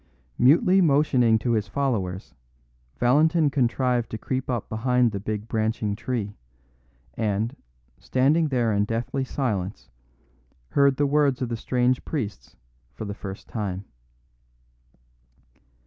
[0.39, 2.33] Mutely motioning to his followers,
[2.97, 6.33] Valentin contrived to creep up behind the big branching tree,
[7.13, 7.55] and,
[7.99, 9.91] standing there in deathly silence,
[10.69, 12.55] heard the words of the strange priests
[12.95, 13.85] for the first time.